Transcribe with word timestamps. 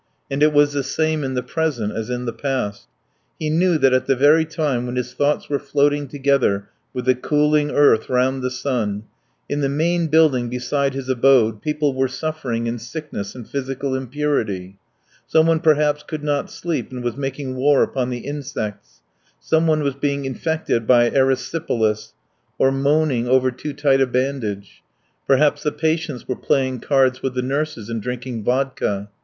And 0.31 0.41
it 0.41 0.51
was 0.51 0.73
the 0.73 0.81
same 0.81 1.23
in 1.23 1.35
the 1.35 1.43
present 1.43 1.93
as 1.95 2.09
in 2.09 2.25
the 2.25 2.33
past. 2.33 2.87
He 3.39 3.51
knew 3.51 3.77
that 3.77 3.93
at 3.93 4.07
the 4.07 4.15
very 4.15 4.45
time 4.45 4.87
when 4.87 4.95
his 4.95 5.13
thoughts 5.13 5.47
were 5.47 5.59
floating 5.59 6.07
together 6.07 6.69
with 6.91 7.05
the 7.05 7.13
cooling 7.13 7.69
earth 7.69 8.09
round 8.09 8.41
the 8.41 8.49
sun, 8.49 9.03
in 9.47 9.61
the 9.61 9.69
main 9.69 10.07
building 10.07 10.49
beside 10.49 10.95
his 10.95 11.07
abode 11.07 11.61
people 11.61 11.93
were 11.93 12.07
suffering 12.07 12.65
in 12.65 12.79
sickness 12.79 13.35
and 13.35 13.47
physical 13.47 13.93
impurity: 13.93 14.79
someone 15.27 15.59
perhaps 15.59 16.01
could 16.01 16.23
not 16.23 16.49
sleep 16.49 16.89
and 16.91 17.03
was 17.03 17.15
making 17.15 17.55
war 17.55 17.83
upon 17.83 18.09
the 18.09 18.25
insects, 18.25 19.03
someone 19.39 19.83
was 19.83 19.93
being 19.93 20.25
infected 20.25 20.87
by 20.87 21.11
erysipelas, 21.11 22.13
or 22.57 22.71
moaning 22.71 23.27
over 23.27 23.51
too 23.51 23.71
tight 23.71 24.01
a 24.01 24.07
bandage; 24.07 24.81
perhaps 25.27 25.61
the 25.61 25.71
patients 25.71 26.27
were 26.27 26.35
playing 26.35 26.79
cards 26.79 27.21
with 27.21 27.35
the 27.35 27.43
nurses 27.43 27.87
and 27.87 28.01
drinking 28.01 28.43
vodka. 28.43 29.07